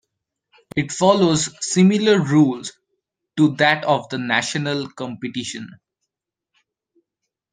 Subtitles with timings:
[0.75, 2.71] It follows similar rules
[3.37, 5.77] to that of the national competition.